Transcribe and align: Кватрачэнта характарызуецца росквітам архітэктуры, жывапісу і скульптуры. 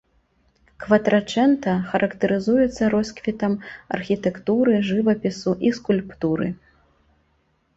Кватрачэнта 0.83 1.73
характарызуецца 1.91 2.83
росквітам 2.95 3.53
архітэктуры, 3.99 4.73
жывапісу 4.89 5.51
і 5.69 5.75
скульптуры. 5.81 6.47